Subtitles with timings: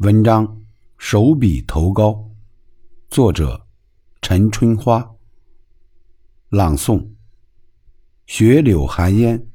[0.00, 0.62] 文章
[0.96, 2.26] 手笔头高，
[3.10, 3.66] 作者
[4.22, 5.06] 陈春花。
[6.48, 7.06] 朗诵：
[8.24, 9.46] 雪柳寒烟，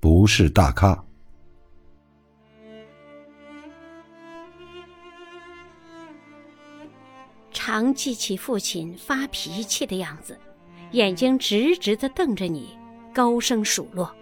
[0.00, 1.04] 不是大咖。
[7.52, 10.36] 常记起父亲发脾气的样子，
[10.90, 12.76] 眼睛直直的瞪着你，
[13.14, 14.12] 高声数落。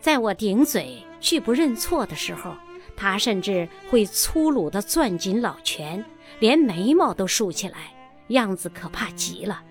[0.00, 2.54] 在我顶嘴拒不认错的时候。
[2.96, 6.04] 他甚至会粗鲁地攥紧老拳，
[6.38, 7.94] 连眉毛都竖起来，
[8.28, 9.62] 样子可怕极了。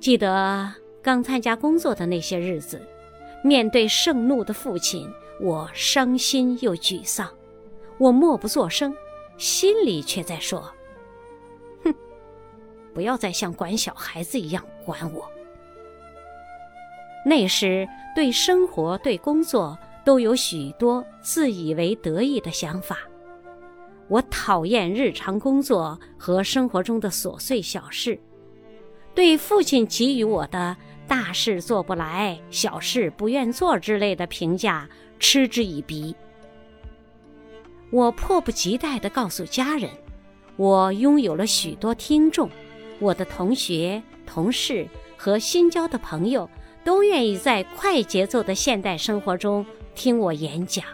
[0.00, 2.80] 记得刚参加工作的那些日子，
[3.42, 7.28] 面对盛怒的父亲，我伤心又沮丧。
[7.98, 8.94] 我默不作声，
[9.36, 10.72] 心里却在说
[11.82, 11.92] ：“哼，
[12.94, 15.28] 不要再像管小孩子一样管我。”
[17.26, 19.76] 那时对生活，对工作。
[20.08, 23.00] 都有许多自以为得意的想法。
[24.08, 28.18] 我讨厌日常工作和生活中的琐碎小事，
[29.14, 30.74] 对父亲给予我的
[31.06, 34.88] 大事做不来、小事不愿做之类的评价
[35.20, 36.16] 嗤之以鼻。
[37.90, 39.90] 我迫不及待地告诉家人，
[40.56, 42.48] 我拥有了许多听众，
[42.98, 46.48] 我的同学、同事和新交的朋友
[46.82, 49.66] 都愿意在快节奏的现代生活中。
[49.98, 50.84] 听我演讲，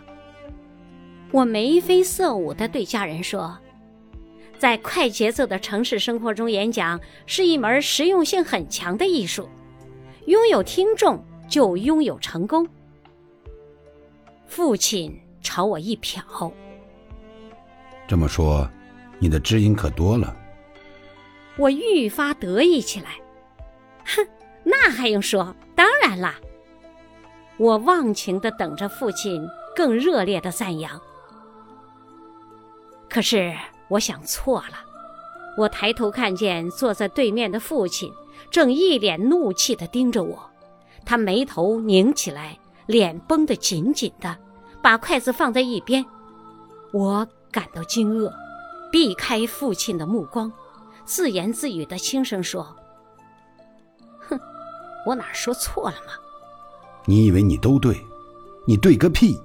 [1.30, 3.58] 我眉飞色舞地对家人说
[4.56, 9.46] ：“在快节奏的城市生活中演讲是一门实用性很强的艺术，
[10.24, 12.66] 拥有听众就拥有成功。”
[14.48, 16.50] 父亲朝我一瞟，
[18.08, 18.66] 这么说，
[19.18, 20.34] 你的知音可多了。
[21.58, 23.10] 我愈发得意起来，
[24.06, 24.26] 哼，
[24.62, 25.54] 那还用说？
[25.74, 26.36] 当然啦。
[27.56, 31.00] 我忘情地等着父亲更热烈的赞扬，
[33.08, 33.54] 可是
[33.88, 34.84] 我想错了。
[35.56, 38.12] 我抬头看见坐在对面的父亲
[38.50, 40.50] 正一脸怒气地盯着我，
[41.06, 44.36] 他眉头拧起来，脸绷得紧紧的，
[44.82, 46.04] 把筷子放在一边。
[46.92, 48.32] 我感到惊愕，
[48.90, 50.52] 避开父亲的目光，
[51.04, 52.66] 自言自语地轻声说
[54.28, 54.40] ：“哼，
[55.06, 56.14] 我哪说错了吗？”
[57.06, 57.96] 你以为你都对，
[58.66, 59.38] 你对个屁！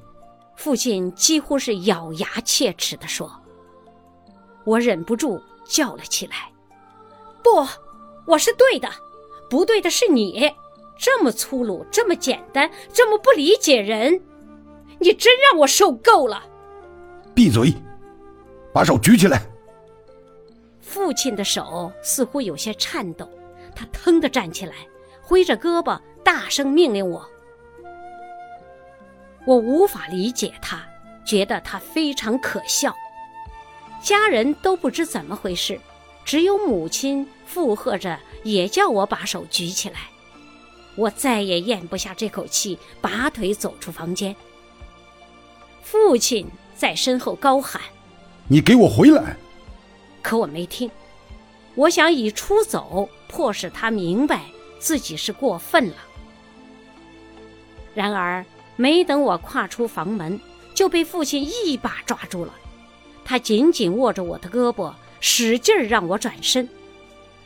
[0.56, 3.32] 父亲几乎是咬牙切齿地说。
[4.66, 6.52] 我忍不住叫了起来
[7.44, 7.66] ：“不，
[8.26, 8.90] 我是对的，
[9.50, 10.50] 不对的是你，
[10.98, 14.22] 这么粗鲁，这么简单，这么不理解人，
[15.00, 16.44] 你真让我受够了！”
[17.34, 17.74] 闭嘴，
[18.74, 19.42] 把手举起来！
[20.82, 23.30] 父亲的手似乎有些颤抖，
[23.76, 24.76] 他腾地站起来，
[25.22, 27.26] 挥着胳膊，大声命令我。
[29.46, 30.86] 我无法理解他，
[31.26, 32.96] 觉得他非常可笑。
[34.02, 35.80] 家人都不知怎么回事，
[36.24, 40.00] 只有母亲附和着，也叫我把手举起来。
[40.96, 44.36] 我再也咽不下这口气，拔腿走出房间。
[45.82, 47.82] 父亲在身后高喊
[48.48, 49.36] ：“你给我回来！”
[50.22, 50.92] 可我没听，
[51.76, 54.44] 我想以出走迫使他明白
[54.80, 55.96] 自己是过分了。
[57.96, 58.46] 然而。
[58.80, 60.40] 没等我跨出房门，
[60.74, 62.54] 就被父亲一把抓住了。
[63.26, 66.66] 他紧紧握着我的胳膊，使劲让我转身。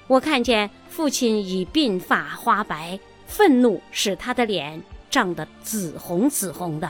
[0.06, 4.80] 我看见父亲已鬓发花白，愤怒使他的脸
[5.10, 6.88] 涨得紫红紫红的。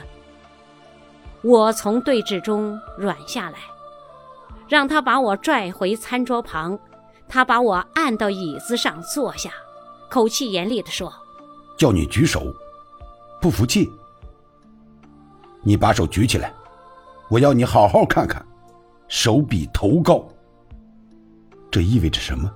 [1.42, 3.60] 我从对峙中软下来，
[4.68, 6.78] 让他把我拽回餐桌旁。
[7.30, 9.54] 他把我按到椅子上坐下，
[10.10, 11.14] 口气严厉地说
[11.80, 12.54] ：“叫你举手，
[13.40, 13.90] 不服气？”
[15.64, 16.54] 你把手举起来，
[17.30, 18.46] 我要你好好看看，
[19.08, 20.24] 手比头高。
[21.72, 22.52] 这意味着什么？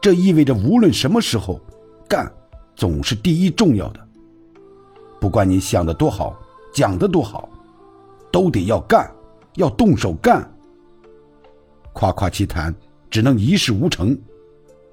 [0.00, 1.60] 这意味着无论什么时候，
[2.08, 2.30] 干
[2.76, 4.08] 总是第一重要的。
[5.20, 6.36] 不管你想的多好，
[6.72, 7.48] 讲的多好，
[8.30, 9.10] 都得要干，
[9.54, 10.48] 要动手干。
[11.92, 12.74] 夸夸其谈
[13.10, 14.16] 只能一事无成。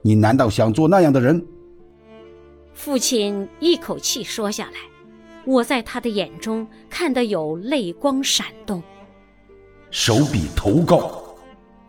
[0.02, 1.46] 你难道想做那样的人？
[2.74, 4.95] 父亲一口气说下来。
[5.46, 8.82] 我在他的眼中看得有泪光闪动，
[9.92, 11.24] 手比头高。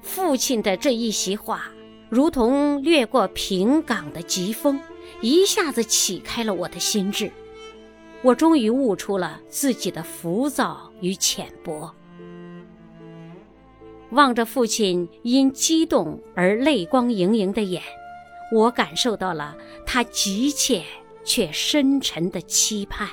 [0.02, 1.70] 父亲的这一席话，
[2.08, 4.80] 如同掠过平岗的疾风，
[5.20, 7.30] 一下子启开了我的心智。
[8.22, 11.92] 我终于悟出了自己的浮躁与浅薄。
[14.10, 17.82] 望着父亲因激动而泪光盈盈的眼，
[18.52, 20.82] 我感受到了他急切
[21.24, 23.08] 却深沉的期盼。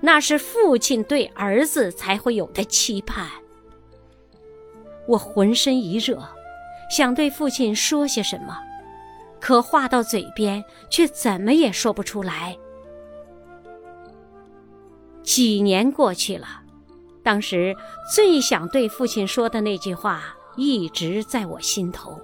[0.00, 3.28] 那是父亲对儿子才会有的期盼。
[5.06, 6.22] 我浑身一热，
[6.90, 8.58] 想对父亲说些什么，
[9.40, 12.56] 可话到嘴边却怎么也说不出来。
[15.22, 16.46] 几年过去了，
[17.22, 17.76] 当时
[18.14, 22.20] 最想对父亲说的那句话一直在我心头。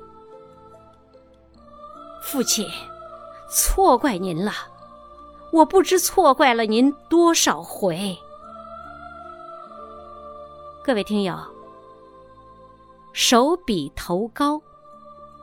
[2.22, 2.66] 父亲，
[3.50, 4.52] 错怪您了，
[5.54, 8.18] 我不知错怪了您多少回。
[10.82, 11.38] 各位听友，
[13.12, 14.60] 手比头高，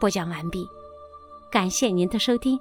[0.01, 0.67] 播讲完毕，
[1.49, 2.59] 感谢您的收听。